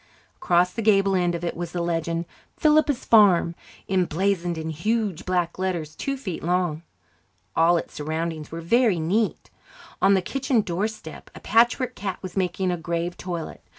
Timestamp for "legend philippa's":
1.83-3.05